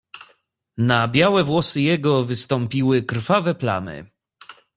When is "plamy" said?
3.55-4.09